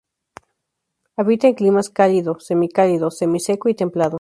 Habita 1.15 1.47
en 1.47 1.53
climas 1.53 1.89
cálido, 1.91 2.39
semicálido, 2.39 3.11
semiseco 3.11 3.69
y 3.69 3.75
templado. 3.75 4.09